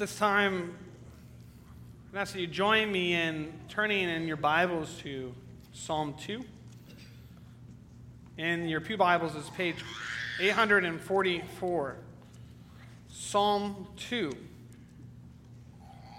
[0.00, 0.74] This time,
[2.14, 5.34] I ask that you join me in turning in your Bibles to
[5.74, 6.42] Psalm 2.
[8.38, 9.76] In your Pew Bibles is page
[10.40, 11.96] 844.
[13.10, 14.32] Psalm 2.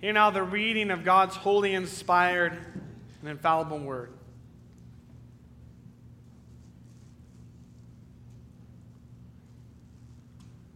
[0.00, 2.56] Hear now the reading of God's holy, inspired,
[3.20, 4.12] and infallible word.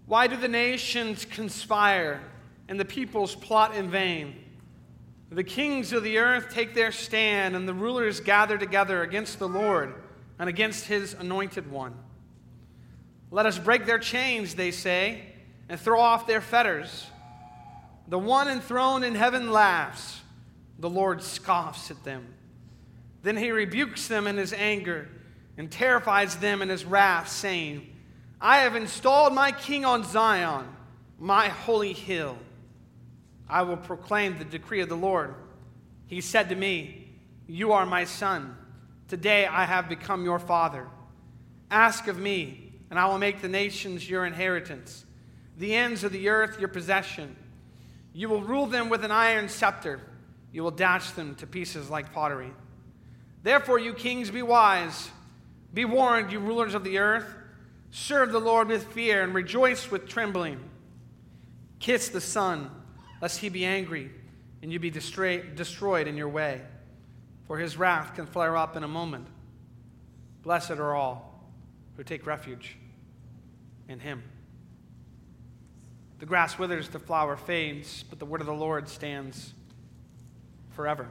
[0.07, 2.21] Why do the nations conspire
[2.69, 4.37] and the peoples plot in vain?
[5.31, 9.49] The kings of the earth take their stand, and the rulers gather together against the
[9.49, 9.95] Lord
[10.39, 11.95] and against his anointed one.
[13.31, 15.23] Let us break their chains, they say,
[15.71, 17.07] and throw off their fetters.
[18.09, 20.21] The one enthroned in heaven laughs.
[20.79, 22.27] The Lord scoffs at them.
[23.23, 25.09] Then he rebukes them in his anger
[25.57, 27.91] and terrifies them in his wrath, saying,
[28.41, 30.67] I have installed my king on Zion,
[31.19, 32.37] my holy hill.
[33.49, 35.35] I will proclaim the decree of the Lord.
[36.07, 37.09] He said to me,
[37.47, 38.57] You are my son.
[39.09, 40.87] Today I have become your father.
[41.71, 45.05] Ask of me, and I will make the nations your inheritance,
[45.57, 47.37] the ends of the earth your possession.
[48.15, 50.01] You will rule them with an iron scepter.
[50.53, 52.53] You will dash them to pieces like pottery.
[53.43, 55.11] Therefore, you kings, be wise.
[55.75, 57.27] Be warned, you rulers of the earth.
[57.91, 60.61] Serve the Lord with fear and rejoice with trembling.
[61.81, 62.71] Kiss the Son,
[63.21, 64.11] lest he be angry
[64.63, 66.63] and you be destroyed in your way,
[67.47, 69.27] for his wrath can flare up in a moment.
[70.43, 71.45] Blessed are all
[71.97, 72.79] who take refuge
[73.89, 74.23] in him.
[76.21, 79.53] The grass withers, the flower fades, but the word of the Lord stands
[80.71, 81.09] forever.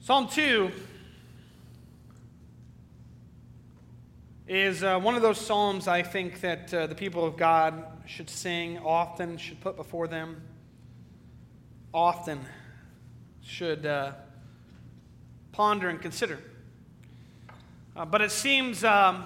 [0.00, 0.70] Psalm 2
[4.48, 8.28] is uh, one of those psalms I think that uh, the people of God should
[8.28, 10.42] sing often, should put before them,
[11.94, 12.38] often
[13.42, 14.12] should uh,
[15.52, 16.38] ponder and consider.
[17.96, 18.84] Uh, but it seems.
[18.84, 19.24] Um,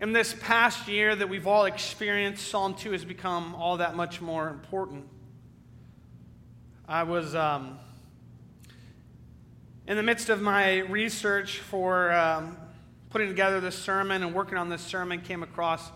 [0.00, 4.20] in this past year that we've all experienced, Psalm 2 has become all that much
[4.20, 5.06] more important.
[6.88, 7.78] I was um,
[9.86, 12.56] in the midst of my research for um,
[13.10, 15.90] putting together this sermon and working on this sermon, came across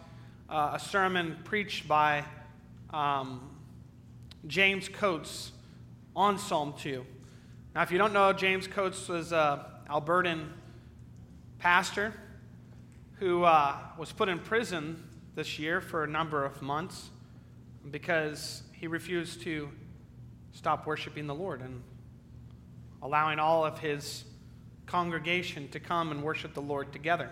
[0.49, 2.25] uh, a sermon preached by
[2.91, 3.51] um,
[4.47, 5.51] James Coates
[6.15, 7.05] on Psalm 2.
[7.75, 9.59] Now, if you don't know, James Coates was an
[9.91, 10.47] Albertan
[11.59, 12.15] pastor
[13.19, 15.03] who uh, was put in prison
[15.35, 17.11] this year for a number of months
[17.91, 19.69] because he refused to
[20.53, 21.83] stop worshiping the Lord and
[23.03, 24.25] allowing all of his
[24.87, 27.31] congregation to come and worship the Lord together.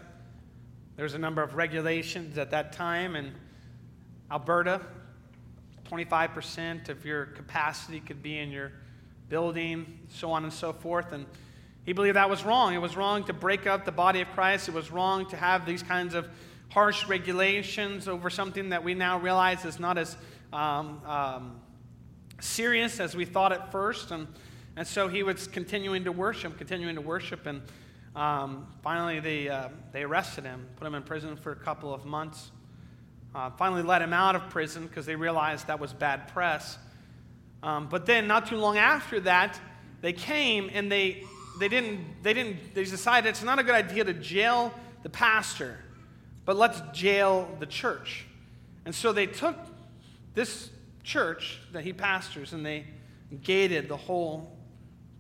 [0.97, 3.33] There's a number of regulations at that time in
[4.31, 4.81] Alberta.
[5.89, 8.73] 25% of your capacity could be in your
[9.29, 11.13] building, so on and so forth.
[11.13, 11.27] And
[11.87, 12.75] he believed that was wrong.
[12.75, 14.69] It was wrong to break up the body of Christ.
[14.69, 16.29] It was wrong to have these kinds of
[16.69, 20.17] harsh regulations over something that we now realize is not as
[20.53, 21.61] um, um,
[22.41, 24.11] serious as we thought at first.
[24.11, 24.27] And,
[24.75, 27.47] and so he was continuing to worship, continuing to worship.
[27.47, 27.63] And
[28.17, 32.05] um, finally, they, uh, they arrested him, put him in prison for a couple of
[32.05, 32.51] months.
[33.33, 36.79] Uh, finally, let him out of prison because they realized that was bad press.
[37.63, 39.61] Um, but then, not too long after that,
[40.01, 41.23] they came and they
[41.59, 44.73] they didn't, they didn't, they decided it's not a good idea to jail
[45.03, 45.79] the pastor,
[46.45, 48.27] but let's jail the church.
[48.85, 49.57] And so they took
[50.35, 50.71] this
[51.03, 52.87] church that he pastors and they
[53.43, 54.57] gated the whole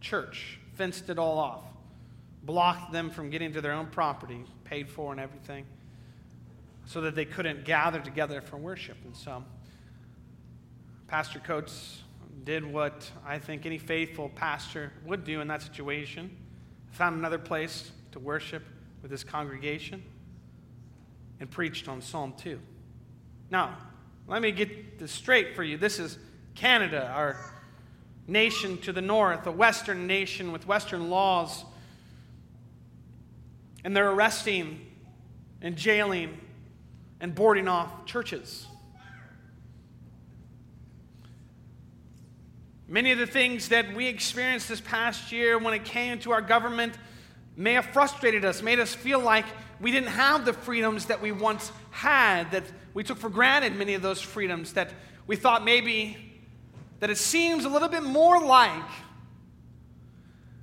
[0.01, 1.65] church, fenced it all off,
[2.43, 5.65] blocked them from getting to their own property, paid for and everything,
[6.85, 8.97] so that they couldn't gather together for worship.
[9.05, 9.43] And so
[11.09, 12.03] Pastor Coates
[12.45, 16.37] did what I think any faithful pastor would do in that situation,
[16.91, 18.63] found another place to worship
[19.03, 20.03] with his congregation,
[21.41, 22.59] and preached on Psalm 2.
[23.51, 23.77] Now,
[24.27, 25.77] let me get this straight for you.
[25.77, 26.19] This is
[26.55, 27.37] Canada, our
[28.27, 31.65] nation to the north, a Western nation with Western laws.
[33.85, 34.85] And they're arresting
[35.63, 36.39] and jailing
[37.21, 38.67] and boarding off churches.
[42.89, 46.41] Many of the things that we experienced this past year when it came to our
[46.41, 46.95] government
[47.57, 49.45] may have frustrated us, made us feel like
[49.81, 52.63] we didn't have the freedoms that we once had, that
[52.95, 54.91] we took for granted many of those freedoms, that
[55.27, 56.17] we thought maybe
[57.01, 58.85] that it seems a little bit more like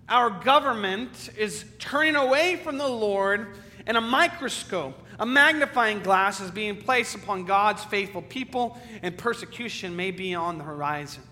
[0.08, 6.52] our government is turning away from the Lord and a microscope, a magnifying glass is
[6.52, 11.24] being placed upon God's faithful people, and persecution may be on the horizon.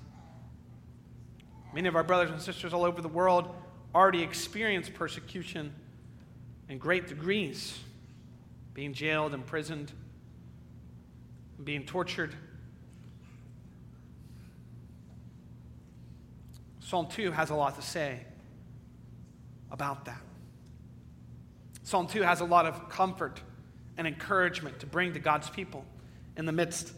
[1.73, 3.53] Many of our brothers and sisters all over the world
[3.95, 5.73] already experience persecution
[6.69, 7.79] in great degrees,
[8.73, 9.91] being jailed, imprisoned,
[11.63, 12.35] being tortured.
[16.79, 18.19] Psalm 2 has a lot to say
[19.71, 20.21] about that.
[21.83, 23.41] Psalm 2 has a lot of comfort
[23.97, 25.85] and encouragement to bring to God's people
[26.35, 26.91] in the midst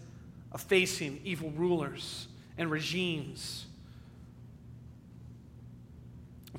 [0.51, 2.27] of facing evil rulers
[2.57, 3.65] and regimes.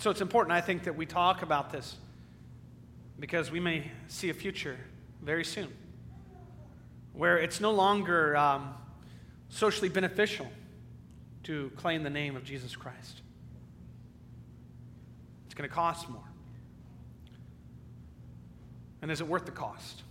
[0.00, 1.96] So it's important, I think, that we talk about this
[3.18, 4.76] because we may see a future
[5.22, 5.68] very soon
[7.12, 8.74] where it's no longer um,
[9.48, 10.48] socially beneficial
[11.44, 13.22] to claim the name of Jesus Christ.
[15.46, 16.24] It's going to cost more.
[19.00, 20.02] And is it worth the cost?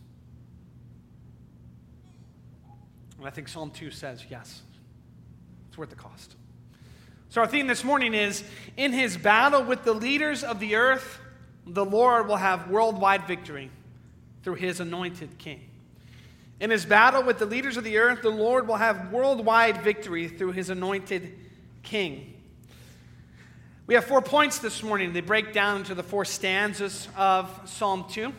[3.18, 4.62] And I think Psalm 2 says yes,
[5.68, 6.36] it's worth the cost.
[7.34, 8.44] So, our theme this morning is
[8.78, 11.18] In his battle with the leaders of the earth,
[11.66, 13.72] the Lord will have worldwide victory
[14.44, 15.68] through his anointed king.
[16.60, 20.28] In his battle with the leaders of the earth, the Lord will have worldwide victory
[20.28, 21.36] through his anointed
[21.82, 22.40] king.
[23.88, 25.12] We have four points this morning.
[25.12, 28.32] They break down into the four stanzas of Psalm 2.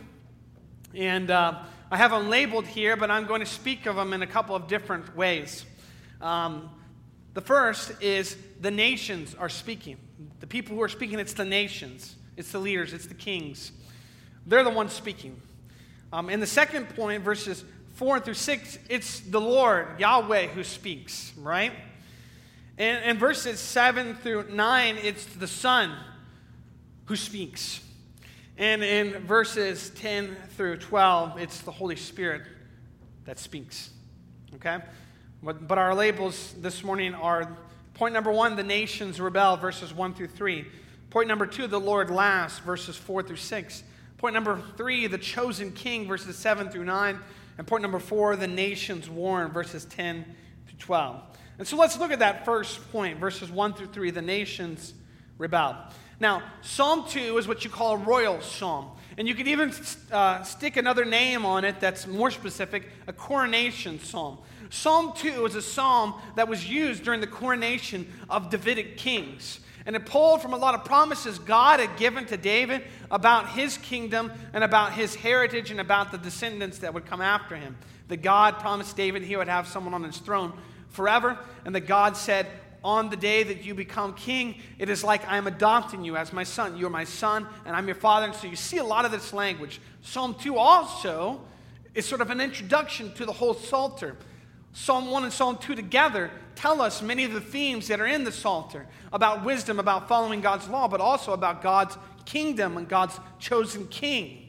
[0.94, 4.22] And uh, I have them labeled here, but I'm going to speak of them in
[4.22, 5.66] a couple of different ways.
[6.20, 6.70] Um,
[7.34, 9.98] the first is the nations are speaking.
[10.40, 13.72] The people who are speaking, it's the nations, it's the leaders, it's the kings.
[14.46, 15.40] They're the ones speaking.
[16.12, 17.64] Um, in the second point, verses
[17.94, 21.72] 4 through 6, it's the Lord, Yahweh, who speaks, right?
[22.78, 25.92] And, and verses 7 through 9, it's the Son
[27.06, 27.80] who speaks.
[28.56, 32.42] And in verses 10 through 12, it's the Holy Spirit
[33.24, 33.90] that speaks.
[34.54, 34.78] Okay?
[35.44, 37.54] But, but our labels this morning are
[37.92, 40.64] point number one, the nations rebel, verses 1 through 3.
[41.10, 43.82] Point number two, the Lord laughs, verses 4 through 6.
[44.16, 47.18] Point number three, the chosen king, verses 7 through 9.
[47.58, 50.24] And point number four, the nations warn, verses 10
[50.66, 51.22] through 12.
[51.58, 54.94] And so let's look at that first point, verses 1 through 3, the nations
[55.36, 55.76] rebel.
[56.20, 58.92] Now, Psalm 2 is what you call a royal psalm.
[59.18, 59.72] And you could even
[60.10, 64.38] uh, stick another name on it that's more specific a coronation psalm.
[64.74, 69.60] Psalm 2 is a psalm that was used during the coronation of Davidic kings.
[69.86, 73.78] And it pulled from a lot of promises God had given to David about his
[73.78, 77.76] kingdom and about his heritage and about the descendants that would come after him.
[78.08, 80.52] That God promised David he would have someone on his throne
[80.88, 82.46] forever, and that God said,
[82.82, 86.44] on the day that you become king, it is like I'm adopting you as my
[86.44, 86.76] son.
[86.76, 88.26] You're my son, and I'm your father.
[88.26, 89.80] And so you see a lot of this language.
[90.02, 91.40] Psalm 2 also
[91.94, 94.16] is sort of an introduction to the whole Psalter.
[94.74, 98.24] Psalm 1 and Psalm 2 together tell us many of the themes that are in
[98.24, 103.18] the Psalter about wisdom, about following God's law, but also about God's kingdom and God's
[103.38, 104.48] chosen king.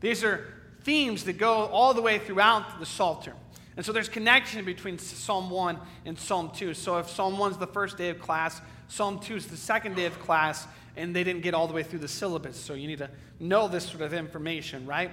[0.00, 0.46] These are
[0.82, 3.34] themes that go all the way throughout the Psalter.
[3.76, 6.72] And so there's connection between Psalm 1 and Psalm 2.
[6.72, 9.94] So if Psalm 1 is the first day of class, Psalm 2 is the second
[9.94, 10.66] day of class,
[10.96, 12.56] and they didn't get all the way through the syllabus.
[12.56, 15.10] So you need to know this sort of information, right?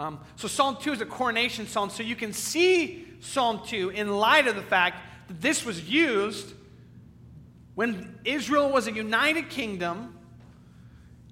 [0.00, 1.90] Um, so Psalm 2 is a coronation psalm.
[1.90, 6.54] So you can see Psalm 2 in light of the fact that this was used
[7.74, 10.16] when Israel was a united kingdom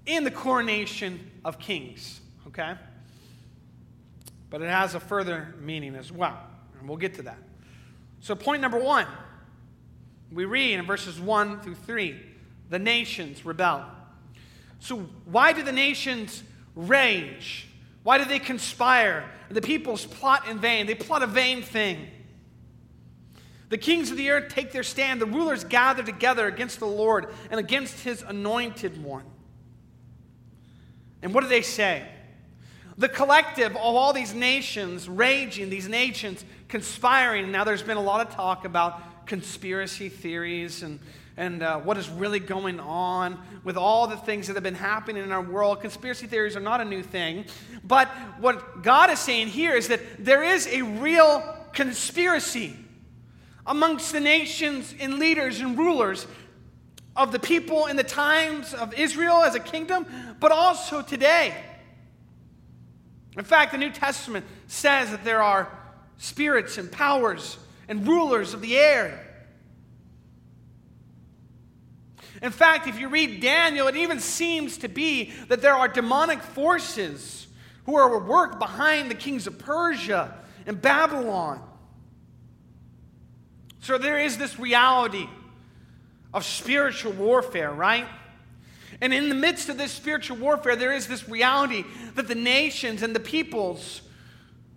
[0.06, 2.20] in the coronation of kings.
[2.48, 2.74] Okay?
[4.50, 6.38] but it has a further meaning as well.
[6.78, 7.38] And we'll get to that.
[8.20, 9.06] So, point number one,
[10.32, 12.20] we read in verses 1 through 3
[12.70, 13.84] the nations rebel.
[14.80, 16.42] So, why do the nations
[16.74, 17.67] rage?
[18.08, 19.28] Why do they conspire?
[19.50, 20.86] The peoples plot in vain.
[20.86, 22.08] They plot a vain thing.
[23.68, 25.20] The kings of the earth take their stand.
[25.20, 29.26] The rulers gather together against the Lord and against his anointed one.
[31.20, 32.08] And what do they say?
[32.96, 37.52] the collective of all these nations raging, these nations conspiring.
[37.52, 40.98] Now, there's been a lot of talk about conspiracy theories and,
[41.38, 45.22] and uh, what is really going on with all the things that have been happening
[45.22, 45.80] in our world.
[45.80, 47.44] Conspiracy theories are not a new thing.
[47.84, 48.08] But
[48.40, 52.76] what God is saying here is that there is a real conspiracy
[53.64, 56.26] amongst the nations and leaders and rulers
[57.14, 60.06] of the people in the times of Israel as a kingdom,
[60.40, 61.54] but also today.
[63.36, 65.70] In fact, the New Testament says that there are
[66.16, 69.27] spirits and powers and rulers of the air.
[72.42, 76.42] In fact, if you read Daniel, it even seems to be that there are demonic
[76.42, 77.46] forces
[77.84, 80.34] who are at work behind the kings of Persia
[80.66, 81.60] and Babylon.
[83.80, 85.26] So there is this reality
[86.34, 88.06] of spiritual warfare, right?
[89.00, 93.02] And in the midst of this spiritual warfare, there is this reality that the nations
[93.02, 94.02] and the peoples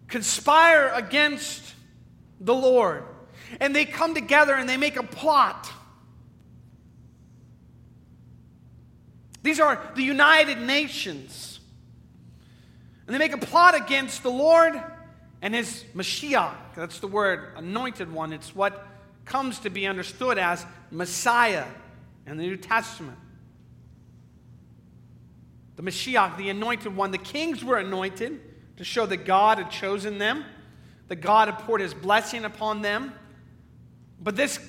[0.07, 1.73] conspire against
[2.39, 3.03] the Lord.
[3.59, 5.69] And they come together and they make a plot.
[9.43, 11.59] These are the United Nations.
[13.05, 14.81] And they make a plot against the Lord
[15.41, 16.53] and his Mashiach.
[16.75, 18.31] That's the word, anointed one.
[18.31, 18.87] It's what
[19.25, 21.65] comes to be understood as Messiah
[22.27, 23.17] in the New Testament.
[25.75, 27.11] The Mashiach, the anointed one.
[27.11, 28.39] The kings were anointed
[28.77, 30.45] to show that God had chosen them,
[31.07, 33.13] that God had poured his blessing upon them.
[34.21, 34.59] But this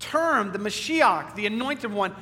[0.00, 2.14] term, the Mashiach, the anointed one,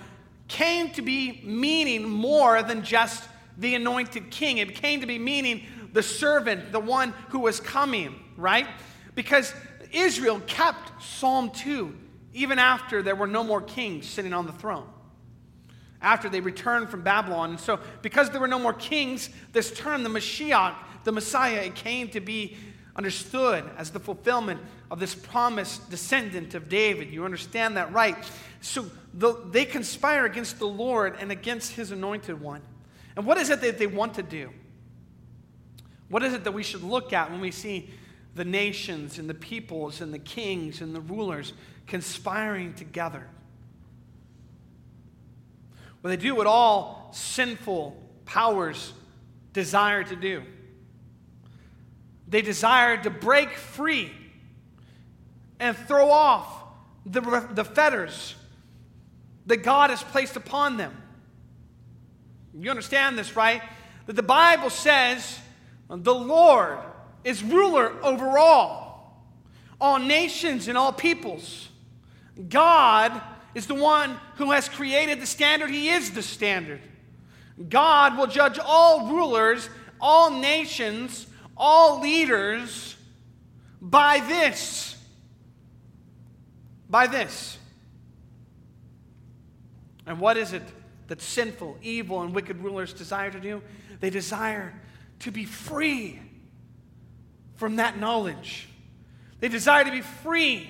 [0.53, 4.59] came to be meaning more than just the anointed king.
[4.59, 5.63] It came to be meaning
[5.95, 8.67] the servant, the one who was coming, right?
[9.15, 9.55] Because
[9.93, 11.99] Israel kept Psalm 2
[12.35, 14.89] even after there were no more kings sitting on the throne.
[16.01, 17.51] After they returned from Babylon.
[17.51, 21.75] And so, because there were no more kings, this term, the Mashiach, the Messiah, it
[21.75, 22.57] came to be
[22.95, 27.11] understood as the fulfillment of this promised descendant of David.
[27.11, 28.17] You understand that right?
[28.61, 32.63] So the, they conspire against the Lord and against his anointed one.
[33.17, 34.51] And what is it that they want to do?
[36.09, 37.91] What is it that we should look at when we see
[38.35, 41.53] the nations and the peoples and the kings and the rulers
[41.87, 43.27] conspiring together?
[46.03, 48.93] Well, they do what all sinful powers
[49.53, 50.43] desire to do.
[52.27, 54.11] They desire to break free
[55.61, 56.47] and throw off
[57.05, 57.21] the,
[57.53, 58.35] the fetters
[59.47, 60.95] that God has placed upon them.
[62.59, 63.63] You understand this, right?
[64.07, 65.39] That the Bible says
[65.89, 66.79] the Lord
[67.25, 69.27] is ruler over all,
[69.81, 71.69] all nations and all peoples.
[72.49, 73.21] God
[73.55, 76.81] is the one who has created the standard, He is the standard.
[77.69, 79.69] God will judge all rulers,
[80.01, 82.97] all nations, all leaders
[83.81, 84.97] by this.
[86.89, 87.59] By this.
[90.07, 90.63] And what is it
[91.09, 93.63] that sinful, evil, and wicked rulers desire to do?
[94.01, 94.75] They desire
[95.21, 96.21] to be free
[97.55, 98.69] from that knowledge.
[99.41, 100.69] They desire to be free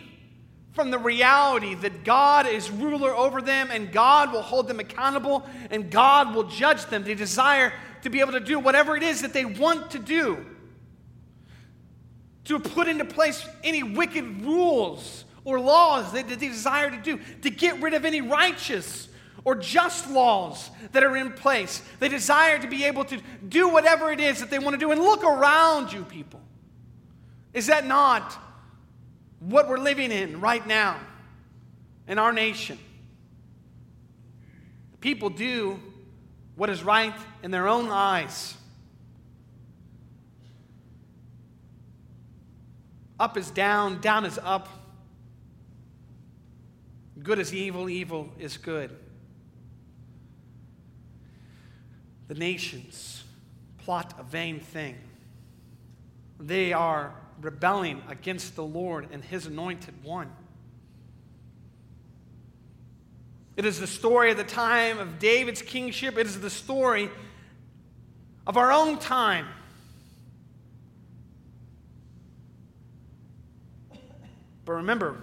[0.73, 5.47] from the reality that God is ruler over them and God will hold them accountable
[5.71, 7.05] and God will judge them.
[7.05, 7.73] They desire
[8.03, 10.45] to be able to do whatever it is that they want to do,
[12.45, 17.51] to put into place any wicked rules or laws that, they desire to do, to
[17.51, 19.09] get rid of any righteous
[19.45, 21.83] or just laws that are in place.
[21.99, 24.93] They desire to be able to do whatever it is that they want to do.
[24.93, 26.41] And look around you, people.
[27.53, 28.39] Is that not
[29.41, 30.99] what we're living in right now
[32.07, 32.79] in our nation?
[35.01, 35.81] People do
[36.55, 38.55] what is right in their own eyes.
[43.19, 44.69] Up is down, down is up.
[47.23, 48.97] Good is evil, evil is good.
[52.33, 53.25] The nations
[53.85, 54.97] plot a vain thing.
[56.41, 57.13] They are
[57.43, 60.33] rebelling against the Lord and his anointed one.
[63.59, 66.17] It is the story of the time of David's kingship.
[66.17, 67.11] It is the story
[68.47, 69.47] of our own time.
[74.65, 75.21] But remember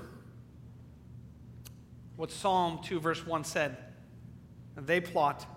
[2.18, 3.78] what Psalm 2, verse 1 said.
[4.76, 5.48] They plot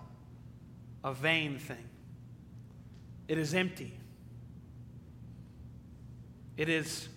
[1.03, 1.89] a vain thing,
[3.27, 3.93] it is empty,
[6.57, 7.07] it is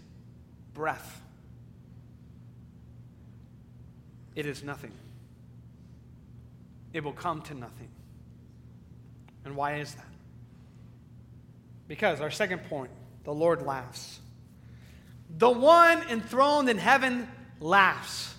[0.74, 1.20] breath,
[4.34, 4.92] it is nothing.
[6.92, 7.90] It will come to nothing.
[9.44, 10.06] And why is that?
[11.88, 12.90] Because our second point,
[13.24, 14.20] the Lord laughs.
[15.36, 17.28] The one enthroned in heaven
[17.60, 18.34] laughs.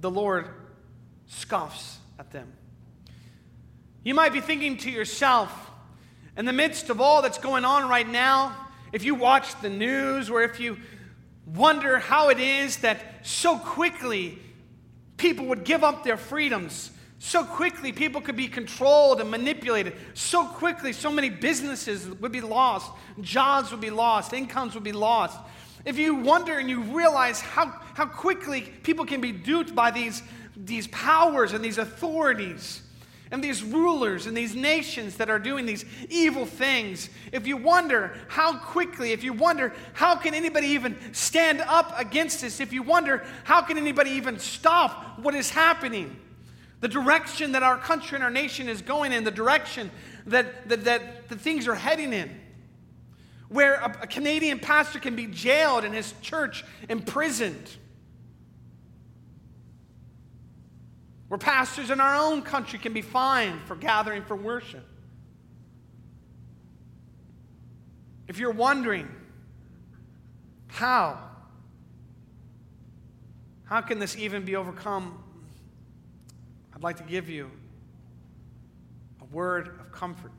[0.00, 0.48] The Lord
[1.26, 2.52] scoffs at them.
[4.02, 5.70] You might be thinking to yourself,
[6.36, 8.56] in the midst of all that's going on right now,
[8.92, 10.78] if you watch the news or if you
[11.46, 14.38] wonder how it is that so quickly
[15.16, 16.90] people would give up their freedoms
[17.22, 19.92] so quickly, people could be controlled and manipulated.
[20.14, 22.90] So quickly, so many businesses would be lost,
[23.20, 25.38] jobs would be lost, incomes would be lost.
[25.84, 30.22] If you wonder and you realize how, how quickly people can be duped by these,
[30.56, 32.80] these powers and these authorities
[33.32, 38.12] and these rulers and these nations that are doing these evil things, if you wonder
[38.28, 42.82] how quickly, if you wonder how can anybody even stand up against this, if you
[42.82, 46.16] wonder how can anybody even stop what is happening,
[46.80, 49.90] the direction that our country and our nation is going in, the direction
[50.26, 52.30] that, that, that the things are heading in.
[53.48, 57.76] Where a, a Canadian pastor can be jailed and his church imprisoned.
[61.30, 64.84] Where pastors in our own country can be fined for gathering for worship.
[68.26, 69.08] If you're wondering,
[70.66, 71.20] how?
[73.62, 75.22] How can this even be overcome?
[76.74, 77.48] I'd like to give you
[79.20, 80.32] a word of comfort.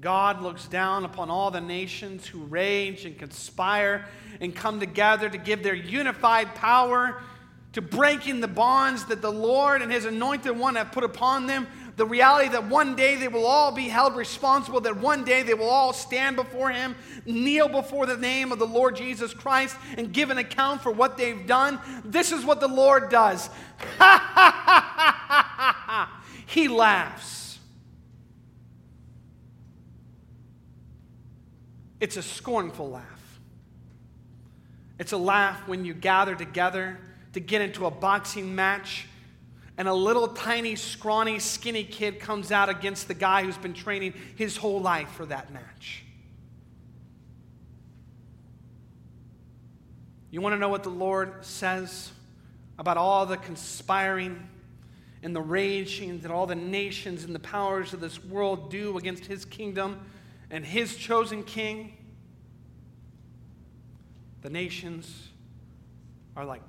[0.00, 4.04] God looks down upon all the nations who rage and conspire
[4.40, 7.22] and come together to give their unified power
[7.76, 11.66] to breaking the bonds that the Lord and His anointed one have put upon them.
[11.96, 15.52] The reality that one day they will all be held responsible, that one day they
[15.52, 20.10] will all stand before Him, kneel before the name of the Lord Jesus Christ, and
[20.10, 21.78] give an account for what they've done.
[22.02, 23.50] This is what the Lord does.
[26.46, 27.58] he laughs.
[32.00, 33.40] It's a scornful laugh.
[34.98, 37.00] It's a laugh when you gather together
[37.36, 39.06] to get into a boxing match,
[39.76, 44.14] and a little tiny, scrawny, skinny kid comes out against the guy who's been training
[44.36, 46.02] his whole life for that match.
[50.30, 52.10] You want to know what the Lord says
[52.78, 54.48] about all the conspiring
[55.22, 59.26] and the raging that all the nations and the powers of this world do against
[59.26, 60.00] his kingdom
[60.50, 61.98] and his chosen king?
[64.40, 65.28] The nations
[66.34, 66.62] are like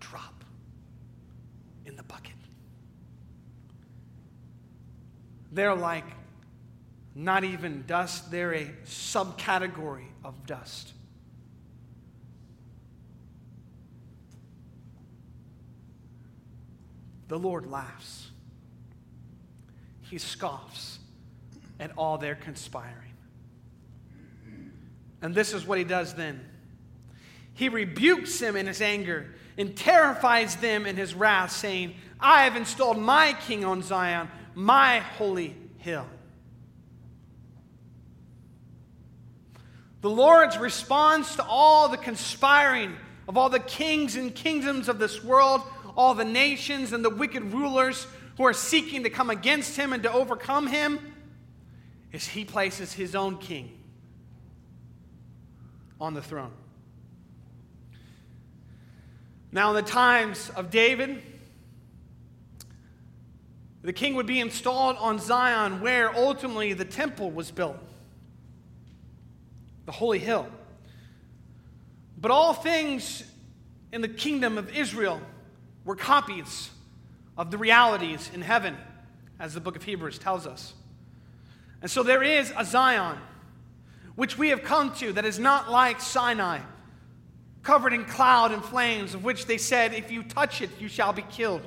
[0.00, 0.44] drop
[1.86, 2.32] in the bucket.
[5.52, 6.04] They're like
[7.14, 10.92] not even dust, they're a subcategory of dust.
[17.28, 18.30] The Lord laughs.
[20.02, 20.98] He scoffs
[21.78, 23.14] at all their conspiring.
[25.22, 26.40] And this is what he does then.
[27.60, 32.56] He rebukes them in his anger and terrifies them in his wrath, saying, I have
[32.56, 36.06] installed my king on Zion, my holy hill.
[40.00, 42.96] The Lord's response to all the conspiring
[43.28, 45.60] of all the kings and kingdoms of this world,
[45.94, 48.06] all the nations and the wicked rulers
[48.38, 50.98] who are seeking to come against him and to overcome him,
[52.10, 53.78] is he places his own king
[56.00, 56.52] on the throne.
[59.52, 61.22] Now, in the times of David,
[63.82, 67.78] the king would be installed on Zion, where ultimately the temple was built,
[69.86, 70.46] the holy hill.
[72.20, 73.24] But all things
[73.92, 75.20] in the kingdom of Israel
[75.84, 76.70] were copies
[77.36, 78.76] of the realities in heaven,
[79.40, 80.74] as the book of Hebrews tells us.
[81.82, 83.16] And so there is a Zion,
[84.14, 86.60] which we have come to, that is not like Sinai
[87.62, 91.12] covered in cloud and flames, of which they said, If you touch it, you shall
[91.12, 91.62] be killed.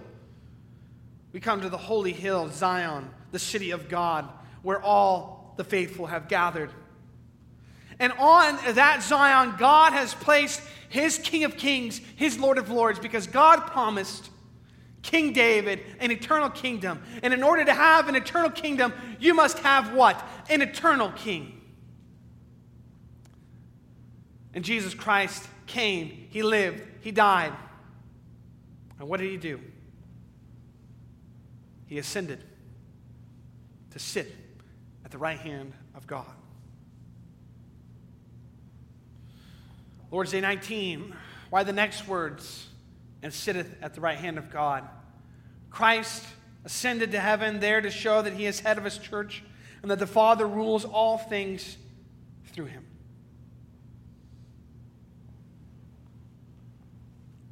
[1.31, 4.27] We come to the holy hill, Zion, the city of God,
[4.61, 6.71] where all the faithful have gathered.
[7.99, 12.99] And on that Zion, God has placed his King of Kings, his Lord of Lords,
[12.99, 14.29] because God promised
[15.01, 17.01] King David an eternal kingdom.
[17.21, 20.23] And in order to have an eternal kingdom, you must have what?
[20.49, 21.61] An eternal king.
[24.53, 27.53] And Jesus Christ came, he lived, he died.
[28.99, 29.59] And what did he do?
[31.87, 32.43] He ascended
[33.91, 34.33] to sit
[35.05, 36.25] at the right hand of God.
[40.09, 41.15] Lord's Day 19,
[41.49, 42.67] why the next words,
[43.23, 44.87] and sitteth at the right hand of God.
[45.69, 46.23] Christ
[46.65, 49.43] ascended to heaven there to show that he is head of his church
[49.81, 51.77] and that the Father rules all things
[52.53, 52.85] through him.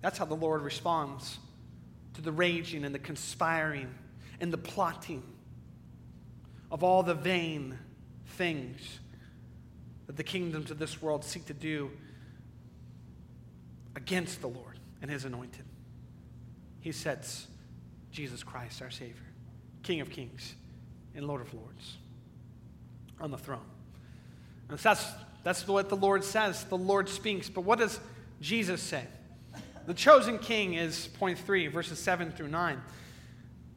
[0.02, 1.38] That's how the Lord responds
[2.16, 3.94] to the raging and the conspiring
[4.40, 5.24] and the plotting
[6.72, 7.78] of all the vain
[8.26, 9.00] things
[10.08, 11.92] that the kingdoms of this world seek to do
[13.96, 15.66] against the Lord and his anointed.
[16.80, 17.48] he sets
[18.12, 19.16] Jesus Christ, our Savior,
[19.84, 20.56] King of Kings
[21.16, 21.98] and Lord of Lords,
[23.20, 23.60] on the throne.
[24.70, 25.06] And that's,
[25.44, 26.64] that's what the Lord says.
[26.66, 27.50] The Lord speaks.
[27.50, 28.00] But what does
[28.40, 29.06] Jesus say?
[29.92, 32.82] The chosen king is point three, verses 7 through 9.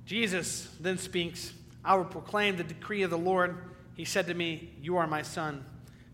[0.06, 1.52] Jesus then speaks
[1.84, 3.56] I will proclaim the decree of the Lord.
[3.96, 5.64] He said to me, You are my son.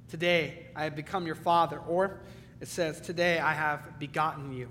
[0.08, 1.80] Today I have become your father.
[1.80, 2.22] Or
[2.62, 4.70] it says, Today I have begotten you.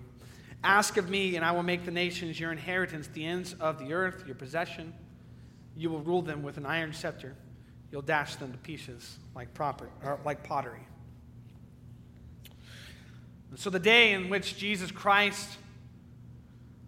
[0.64, 3.94] Ask of me, and I will make the nations your inheritance, the ends of the
[3.94, 4.96] earth your possession.
[5.76, 7.36] You will rule them with an iron scepter.
[7.92, 9.90] You'll dash them to pieces like, proper,
[10.26, 10.89] like pottery.
[13.50, 15.58] And so, the day in which Jesus Christ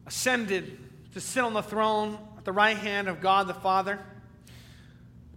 [0.06, 0.78] ascended
[1.14, 4.00] to sit on the throne at the right hand of God the Father,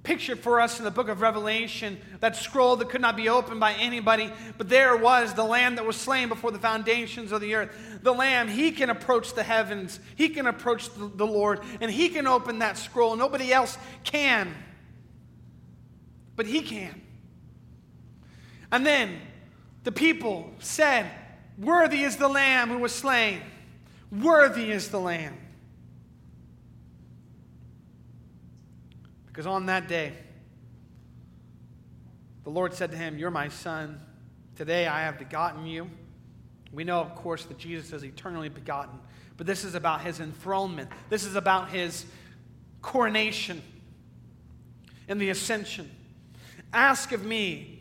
[0.02, 3.58] pictured for us in the book of Revelation, that scroll that could not be opened
[3.58, 7.54] by anybody, but there was the Lamb that was slain before the foundations of the
[7.54, 7.74] earth.
[8.02, 12.10] The Lamb, he can approach the heavens, he can approach the, the Lord, and he
[12.10, 13.16] can open that scroll.
[13.16, 14.54] Nobody else can,
[16.36, 17.00] but he can.
[18.70, 19.20] And then
[19.84, 21.10] the people said,
[21.58, 23.40] Worthy is the Lamb who was slain.
[24.10, 25.36] Worthy is the Lamb.
[29.26, 30.12] Because on that day,
[32.44, 34.00] the Lord said to him, You're my son.
[34.56, 35.90] Today I have begotten you.
[36.72, 38.98] We know, of course, that Jesus is eternally begotten,
[39.36, 40.90] but this is about his enthronement.
[41.08, 42.04] This is about his
[42.82, 43.62] coronation
[45.08, 45.90] and the ascension.
[46.72, 47.73] Ask of me,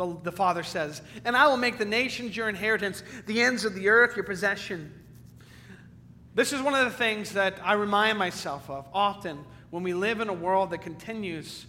[0.00, 3.74] the, the Father says, and I will make the nations your inheritance, the ends of
[3.74, 4.90] the earth your possession.
[6.34, 10.20] This is one of the things that I remind myself of often when we live
[10.20, 11.66] in a world that continues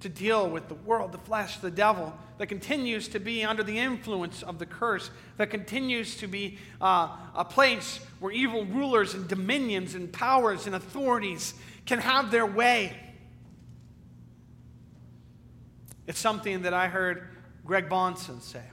[0.00, 3.78] to deal with the world, the flesh, the devil, that continues to be under the
[3.78, 9.28] influence of the curse, that continues to be uh, a place where evil rulers and
[9.28, 12.96] dominions and powers and authorities can have their way.
[16.06, 17.28] It's something that I heard
[17.64, 18.64] Greg Bahnsen say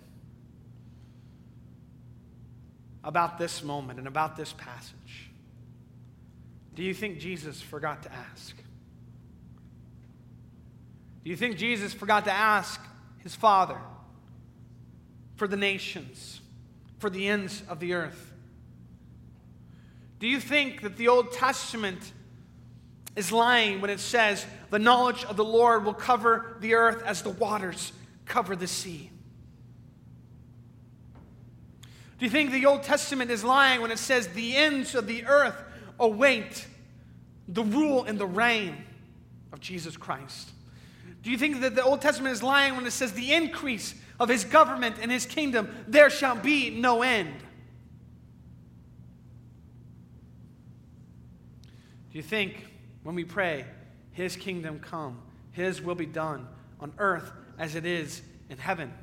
[3.03, 5.31] about this moment and about this passage.
[6.75, 8.55] Do you think Jesus forgot to ask?
[11.23, 12.81] Do you think Jesus forgot to ask
[13.19, 13.77] his Father
[15.35, 16.41] for the nations,
[16.97, 18.33] for the ends of the earth?
[20.19, 22.13] Do you think that the Old Testament
[23.15, 27.21] is lying when it says the knowledge of the Lord will cover the earth as
[27.21, 27.91] the waters
[28.25, 29.11] cover the sea?
[32.17, 35.25] Do you think the Old Testament is lying when it says the ends of the
[35.25, 35.55] earth
[35.99, 36.67] await
[37.47, 38.75] the rule and the reign
[39.53, 40.51] of Jesus Christ?
[41.23, 44.29] Do you think that the Old Testament is lying when it says the increase of
[44.29, 47.33] his government and his kingdom, there shall be no end?
[52.11, 52.68] Do you think
[53.09, 53.65] when we pray,
[54.11, 55.19] his kingdom come,
[55.51, 56.47] his will be done
[56.79, 58.93] on earth as it is in heaven?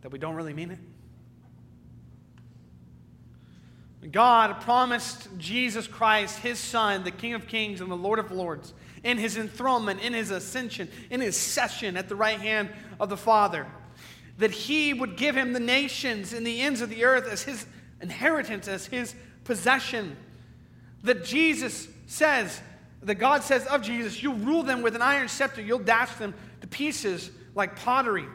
[0.00, 0.72] That we don't really mean
[4.02, 4.10] it?
[4.10, 8.74] God promised Jesus Christ, his Son, the King of Kings and the Lord of Lords,
[9.04, 13.16] in his enthronement, in his ascension, in his session at the right hand of the
[13.16, 13.68] Father,
[14.38, 17.64] that he would give him the nations and the ends of the earth as his
[18.00, 20.16] inheritance, as his possession.
[21.02, 22.60] That Jesus says,
[23.02, 26.34] that God says of Jesus, you'll rule them with an iron scepter, you'll dash them
[26.60, 28.26] to pieces like pottery.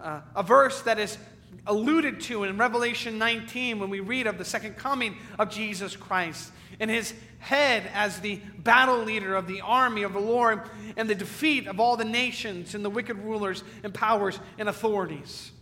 [0.00, 1.18] Uh, a verse that is
[1.66, 6.52] alluded to in Revelation 19 when we read of the second coming of Jesus Christ
[6.80, 10.62] and his head as the battle leader of the army of the Lord
[10.96, 15.52] and the defeat of all the nations and the wicked rulers and powers and authorities.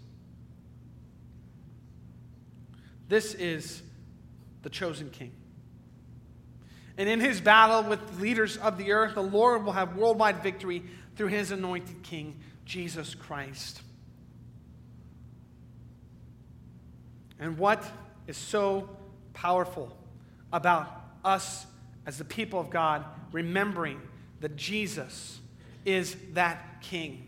[3.11, 3.83] This is
[4.63, 5.33] the chosen king.
[6.97, 10.85] And in his battle with leaders of the earth, the Lord will have worldwide victory
[11.17, 13.83] through his anointed king, Jesus Christ.
[17.41, 17.85] And what
[18.29, 18.89] is so
[19.35, 19.97] powerful
[20.53, 20.89] about
[21.25, 21.67] us
[22.07, 24.01] as the people of God remembering
[24.41, 25.41] that Jesus
[25.85, 27.27] is that King?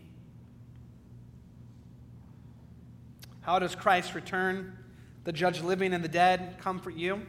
[3.41, 4.77] How does Christ return,
[5.23, 7.21] the judge living and the dead, comfort you?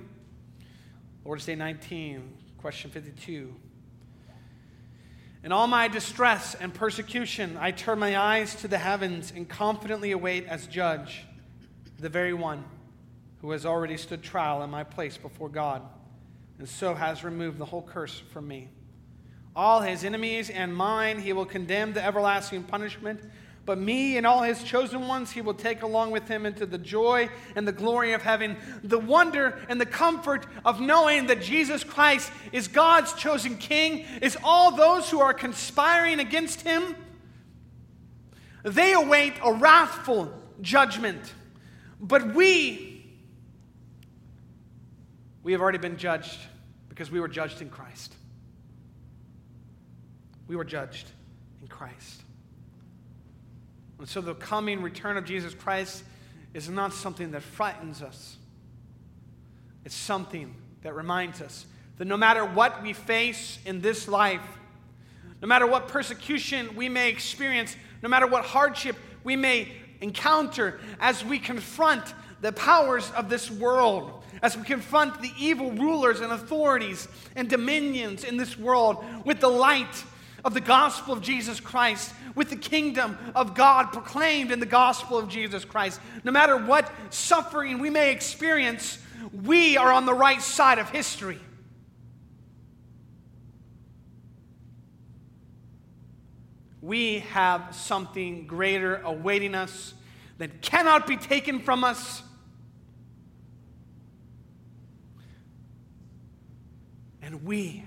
[1.24, 3.54] Lord's Day 19, question 52.
[5.44, 10.12] In all my distress and persecution, I turn my eyes to the heavens and confidently
[10.12, 11.24] await as judge
[11.98, 12.64] the very one
[13.40, 15.82] who has already stood trial in my place before God,
[16.58, 18.68] and so has removed the whole curse from me.
[19.54, 23.20] All his enemies and mine he will condemn to everlasting punishment
[23.66, 26.76] But me and all his chosen ones, he will take along with him into the
[26.76, 31.82] joy and the glory of heaven, the wonder and the comfort of knowing that Jesus
[31.82, 36.94] Christ is God's chosen king, is all those who are conspiring against him.
[38.64, 41.32] They await a wrathful judgment.
[42.00, 43.06] But we,
[45.42, 46.38] we have already been judged
[46.90, 48.14] because we were judged in Christ.
[50.48, 51.10] We were judged
[51.62, 52.23] in Christ.
[53.98, 56.04] And so the coming return of Jesus Christ
[56.52, 58.36] is not something that frightens us,
[59.84, 61.66] it's something that reminds us
[61.98, 64.42] that no matter what we face in this life,
[65.40, 69.68] no matter what persecution we may experience, no matter what hardship we may
[70.00, 76.20] encounter as we confront the powers of this world, as we confront the evil rulers
[76.20, 80.04] and authorities and dominions in this world with the light
[80.44, 85.18] of the gospel of Jesus Christ, with the kingdom of God proclaimed in the gospel
[85.18, 86.00] of Jesus Christ.
[86.22, 88.98] No matter what suffering we may experience,
[89.32, 91.38] we are on the right side of history.
[96.82, 99.94] We have something greater awaiting us
[100.36, 102.22] that cannot be taken from us.
[107.22, 107.84] And we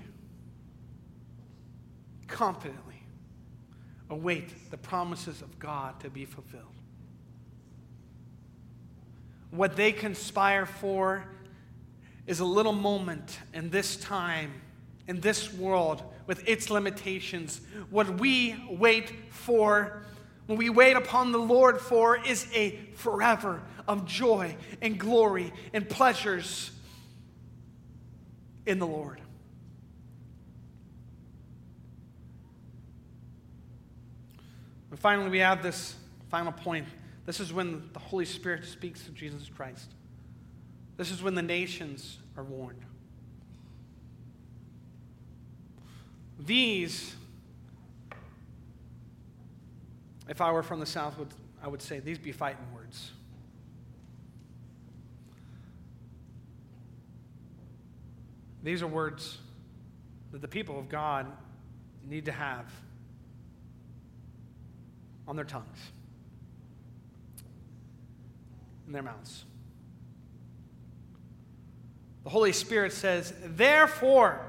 [2.28, 3.02] confidently
[4.10, 6.64] await the promises of God to be fulfilled.
[9.50, 11.24] What they conspire for
[12.26, 14.52] is a little moment in this time,
[15.06, 17.60] in this world, with its limitations.
[17.90, 20.02] What we wait for,
[20.46, 25.88] what we wait upon the Lord for, is a forever of joy and glory and
[25.88, 26.70] pleasures
[28.66, 29.22] in the Lord.
[34.90, 35.94] And finally, we have this
[36.28, 36.86] final point.
[37.26, 39.92] This is when the Holy Spirit speaks to Jesus Christ.
[40.96, 42.84] This is when the nations are warned.
[46.38, 47.14] These,
[50.28, 51.28] if I were from the South, would,
[51.62, 53.10] I would say these be fighting words.
[58.62, 59.38] These are words
[60.32, 61.26] that the people of God
[62.08, 62.64] need to have
[65.28, 65.78] on their tongues,
[68.86, 69.44] in their mouths.
[72.24, 74.40] The Holy Spirit says, Therefore,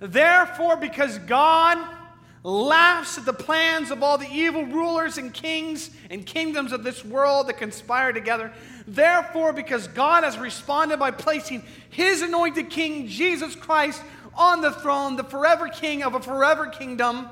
[0.00, 1.78] therefore, because God
[2.42, 7.04] laughs at the plans of all the evil rulers and kings and kingdoms of this
[7.04, 8.52] world that conspire together.
[8.86, 14.00] Therefore, because God has responded by placing his anointed king, Jesus Christ,
[14.34, 17.28] on the throne, the forever king of a forever kingdom,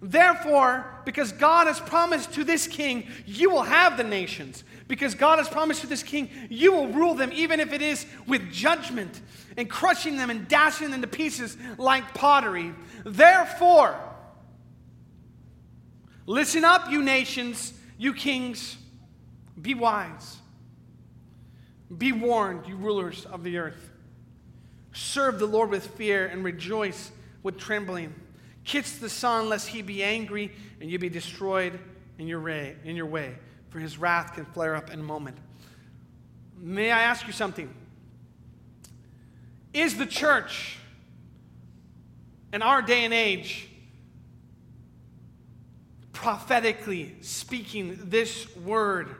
[0.00, 4.62] Therefore, because God has promised to this king, you will have the nations.
[4.86, 8.06] Because God has promised to this king, you will rule them, even if it is
[8.26, 9.20] with judgment
[9.56, 12.74] and crushing them and dashing them to pieces like pottery.
[13.04, 13.98] Therefore,
[16.26, 18.76] listen up, you nations, you kings,
[19.60, 20.36] be wise.
[21.96, 23.90] Be warned, you rulers of the earth.
[24.92, 27.10] Serve the Lord with fear and rejoice
[27.42, 28.14] with trembling.
[28.68, 31.80] Kiss the Son, lest he be angry and you be destroyed
[32.18, 33.34] in your, in your way,
[33.70, 35.38] for his wrath can flare up in a moment.
[36.58, 37.74] May I ask you something?
[39.72, 40.76] Is the church
[42.52, 43.70] in our day and age
[46.12, 49.16] prophetically speaking this word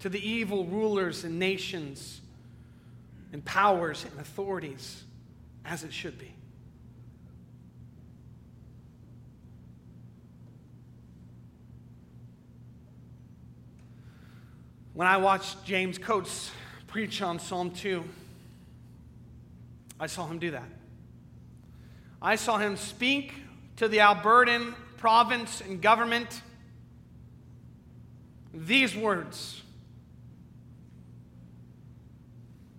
[0.00, 2.22] to the evil rulers and nations
[3.32, 5.04] and powers and authorities
[5.64, 6.34] as it should be?
[14.92, 16.50] When I watched James Coates
[16.86, 18.04] preach on Psalm 2,
[19.98, 20.68] I saw him do that.
[22.20, 23.34] I saw him speak
[23.76, 26.42] to the Albertan province and government
[28.52, 29.62] these words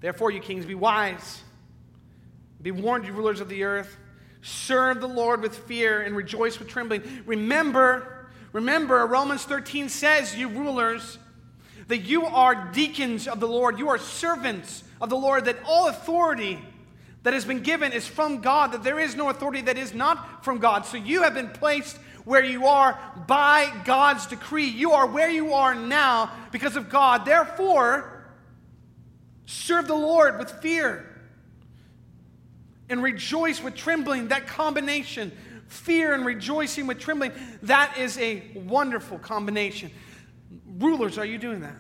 [0.02, 1.44] Therefore, you kings, be wise.
[2.62, 3.98] Be warned, you rulers of the earth.
[4.42, 7.04] Serve the Lord with fear and rejoice with trembling.
[7.26, 11.20] Remember, remember, Romans 13 says, you rulers,
[11.92, 15.90] that you are deacons of the Lord, you are servants of the Lord, that all
[15.90, 16.58] authority
[17.24, 20.46] that has been given is from God, that there is no authority that is not
[20.46, 20.86] from God.
[20.86, 24.68] So you have been placed where you are by God's decree.
[24.68, 27.26] You are where you are now because of God.
[27.26, 28.24] Therefore,
[29.46, 31.06] serve the Lord with fear
[32.88, 34.30] and rejoice with trembling.
[34.30, 35.34] That combination
[35.68, 37.34] fear and rejoicing with trembling.
[37.64, 39.92] That is a wonderful combination.
[40.80, 41.76] Rulers, are you doing that?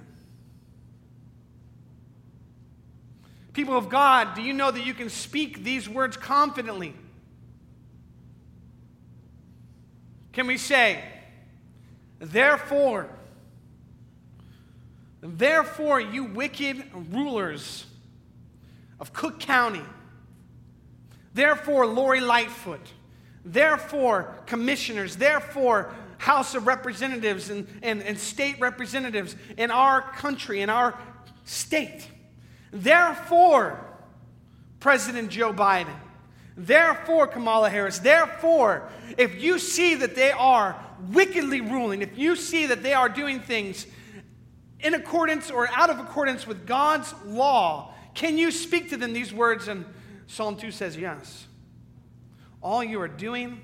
[3.54, 6.94] People of God, do you know that you can speak these words confidently?
[10.32, 11.04] Can we say,
[12.20, 13.10] therefore,
[15.22, 17.86] therefore, you wicked rulers
[19.00, 19.84] of Cook County,
[21.34, 22.94] therefore, Lori Lightfoot,
[23.44, 30.70] therefore, commissioners, therefore, House of Representatives and, and, and state representatives in our country, in
[30.70, 30.98] our
[31.46, 32.08] state.
[32.72, 33.80] Therefore,
[34.80, 35.96] President Joe Biden,
[36.56, 42.68] therefore, Kamala Harris, therefore, if you see that they are wickedly ruling, if you see
[42.68, 43.86] that they are doing things
[44.80, 49.34] in accordance or out of accordance with God's law, can you speak to them these
[49.34, 49.68] words?
[49.68, 49.86] And
[50.28, 51.48] Psalm 2 says, Yes.
[52.62, 53.60] All you are doing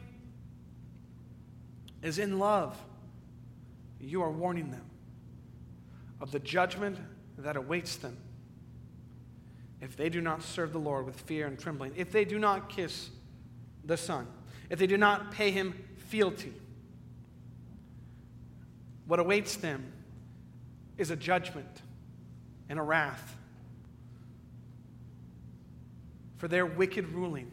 [2.01, 2.75] is in love.
[3.99, 4.85] You are warning them
[6.19, 6.97] of the judgment
[7.37, 8.17] that awaits them
[9.81, 12.69] if they do not serve the Lord with fear and trembling, if they do not
[12.69, 13.09] kiss
[13.85, 14.27] the Son,
[14.69, 16.53] if they do not pay him fealty.
[19.05, 19.91] What awaits them
[20.97, 21.81] is a judgment
[22.69, 23.35] and a wrath
[26.37, 27.51] for their wicked ruling,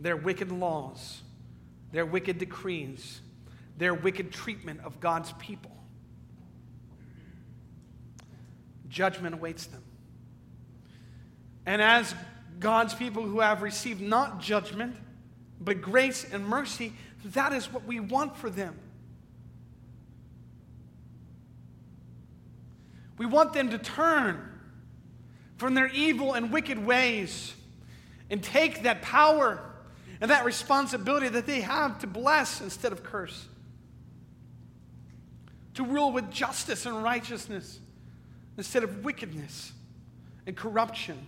[0.00, 1.22] their wicked laws,
[1.92, 3.20] their wicked decrees,
[3.76, 5.70] their wicked treatment of God's people.
[8.88, 9.82] Judgment awaits them.
[11.68, 12.14] And as
[12.60, 14.96] God's people who have received not judgment,
[15.60, 16.94] but grace and mercy,
[17.26, 18.74] that is what we want for them.
[23.18, 24.40] We want them to turn
[25.58, 27.52] from their evil and wicked ways
[28.30, 29.60] and take that power
[30.22, 33.46] and that responsibility that they have to bless instead of curse,
[35.74, 37.78] to rule with justice and righteousness
[38.56, 39.72] instead of wickedness
[40.46, 41.26] and corruption.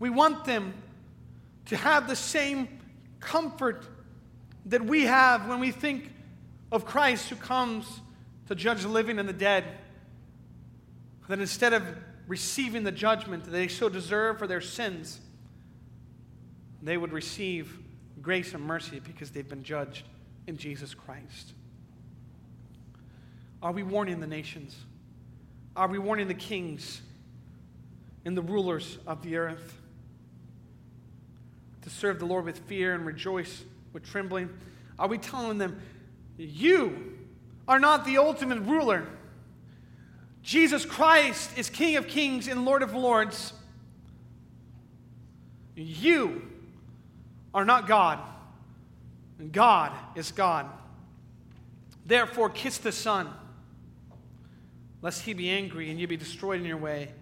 [0.00, 0.74] We want them
[1.66, 2.80] to have the same
[3.20, 3.84] comfort
[4.66, 6.10] that we have when we think
[6.72, 8.00] of Christ who comes
[8.48, 9.64] to judge the living and the dead.
[11.28, 11.84] That instead of
[12.26, 15.20] receiving the judgment that they so deserve for their sins,
[16.82, 17.78] they would receive
[18.20, 20.04] grace and mercy because they've been judged
[20.46, 21.52] in Jesus Christ.
[23.62, 24.74] Are we warning the nations?
[25.76, 27.02] Are we warning the kings
[28.24, 29.79] and the rulers of the earth
[31.82, 34.50] to serve the Lord with fear and rejoice with trembling?
[34.98, 35.80] Are we telling them,
[36.36, 37.16] you
[37.66, 39.06] are not the ultimate ruler?
[40.42, 43.52] Jesus Christ is King of kings and Lord of lords.
[45.74, 46.42] You
[47.54, 48.18] are not God,
[49.38, 50.66] and God is God.
[52.06, 53.28] Therefore, kiss the Son,
[55.02, 57.12] lest he be angry and you be destroyed in your way,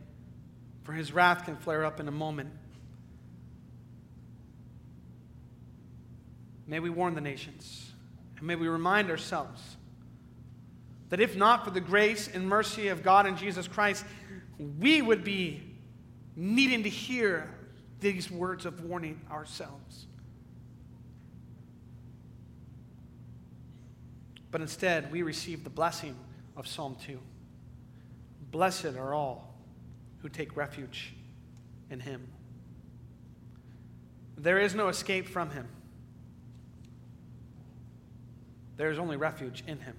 [0.84, 2.50] for his wrath can flare up in a moment.
[6.68, 7.92] May we warn the nations,
[8.36, 9.78] and may we remind ourselves
[11.08, 14.04] that if not for the grace and mercy of God and Jesus Christ,
[14.78, 15.62] we would be
[16.36, 17.48] needing to hear
[18.00, 20.06] these words of warning ourselves.
[24.50, 26.16] But instead, we receive the blessing
[26.54, 27.18] of Psalm 2.
[28.50, 29.54] Blessed are all
[30.20, 31.14] who take refuge
[31.90, 32.28] in him.
[34.36, 35.66] There is no escape from him.
[38.78, 39.96] There is only refuge in him.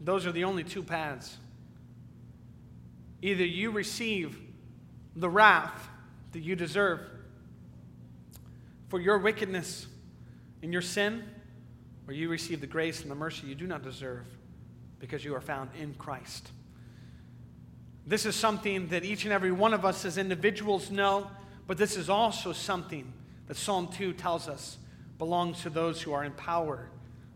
[0.00, 1.36] Those are the only two paths.
[3.22, 4.38] Either you receive
[5.16, 5.88] the wrath
[6.32, 7.00] that you deserve
[8.88, 9.86] for your wickedness
[10.62, 11.24] and your sin,
[12.06, 14.26] or you receive the grace and the mercy you do not deserve
[14.98, 16.50] because you are found in Christ.
[18.06, 21.30] This is something that each and every one of us as individuals know,
[21.66, 23.10] but this is also something
[23.46, 24.76] that Psalm 2 tells us
[25.20, 26.88] belongs to those who are in power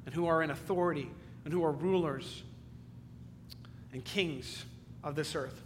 [0.07, 1.09] and who are in authority
[1.45, 2.43] and who are rulers
[3.93, 4.65] and kings
[5.05, 5.61] of this earth.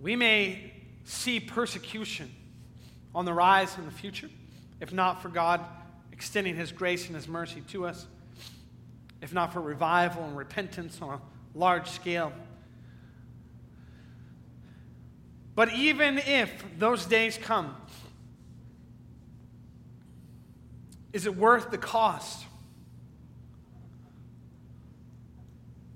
[0.00, 0.70] We may
[1.04, 2.30] see persecution
[3.14, 4.28] on the rise in the future
[4.80, 5.62] if not for God
[6.12, 8.06] extending His grace and His mercy to us,
[9.22, 11.20] if not for revival and repentance on a
[11.58, 12.34] large scale.
[15.54, 17.74] But even if those days come,
[21.14, 22.44] is it worth the cost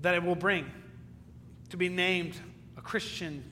[0.01, 0.65] that it will bring
[1.71, 2.37] to be named
[2.77, 3.43] a Christian,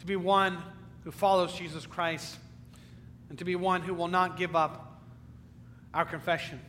[0.00, 0.62] to be one
[1.02, 2.36] who follows Jesus Christ
[3.30, 5.00] and to be one who will not give up
[5.94, 6.60] our confession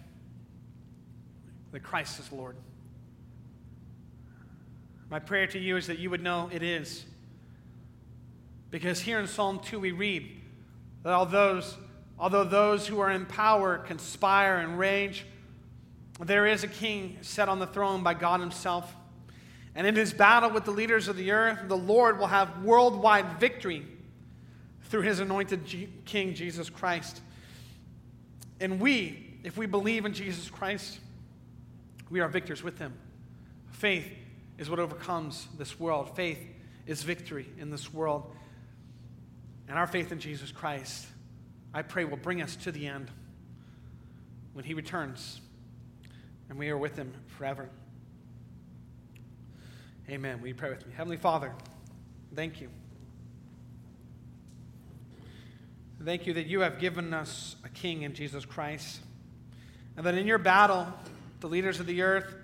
[1.74, 2.56] that Christ is Lord.
[5.10, 7.04] My prayer to you is that you would know it is.
[8.70, 10.32] Because here in Psalm 2, we read
[11.04, 11.76] that all those,
[12.22, 15.26] although those who are in power conspire and rage,
[16.20, 18.96] there is a king set on the throne by God Himself.
[19.74, 23.40] And in his battle with the leaders of the earth, the Lord will have worldwide
[23.40, 23.86] victory
[24.84, 27.22] through his anointed G- King, Jesus Christ.
[28.60, 31.00] And we, if we believe in Jesus Christ,
[32.10, 32.94] we are victors with him.
[33.72, 34.06] Faith
[34.58, 36.40] is what overcomes this world, faith
[36.86, 38.36] is victory in this world.
[39.70, 41.08] And our faith in Jesus Christ,
[41.74, 43.10] I pray, will bring us to the end
[44.54, 45.40] when he returns
[46.52, 47.70] and we are with him forever.
[50.10, 50.42] Amen.
[50.42, 50.92] Will you pray with me?
[50.94, 51.54] Heavenly Father,
[52.36, 52.68] thank you.
[56.04, 59.00] Thank you that you have given us a king in Jesus Christ.
[59.96, 60.88] And that in your battle,
[61.40, 62.36] the leaders of the earth,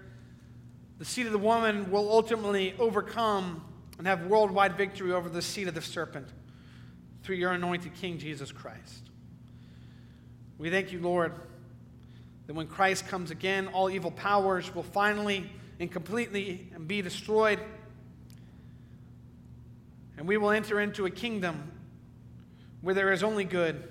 [1.00, 3.62] the seed of the woman will ultimately overcome
[3.98, 6.30] and have worldwide victory over the seed of the serpent
[7.24, 9.10] through your anointed King, Jesus Christ.
[10.58, 11.34] We thank you, Lord,
[12.48, 15.50] that when Christ comes again, all evil powers will finally
[15.80, 17.60] and completely be destroyed.
[20.18, 21.72] And we will enter into a kingdom
[22.82, 23.88] where there is only good.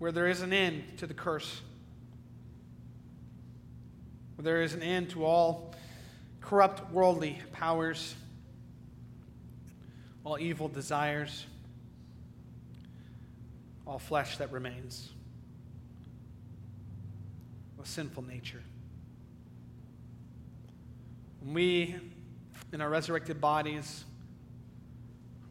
[0.00, 1.60] Where there is an end to the curse.
[4.34, 5.74] Where there is an end to all
[6.40, 8.14] corrupt worldly powers,
[10.24, 11.46] all evil desires,
[13.86, 15.10] all flesh that remains
[17.82, 18.62] a sinful nature.
[21.40, 21.96] When we,
[22.72, 24.04] in our resurrected bodies,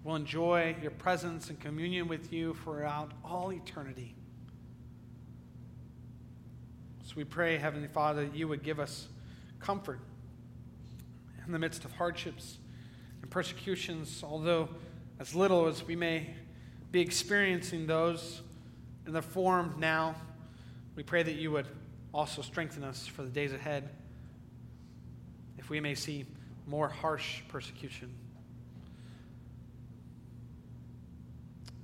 [0.03, 4.13] will enjoy your presence and communion with you throughout all eternity.
[7.03, 9.07] So we pray, Heavenly Father, that you would give us
[9.59, 9.99] comfort
[11.45, 12.57] in the midst of hardships
[13.27, 14.69] and persecutions, although
[15.19, 16.29] as little as we may
[16.91, 18.41] be experiencing those
[19.05, 20.15] in the form now,
[20.95, 21.67] we pray that you would
[22.13, 23.89] also strengthen us for the days ahead
[25.57, 26.25] if we may see
[26.67, 28.13] more harsh persecution.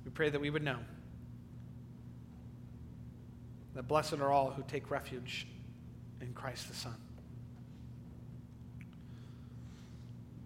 [0.06, 0.78] We pray that we would know
[3.74, 5.46] that blessed are all who take refuge
[6.22, 7.03] in Christ the Son.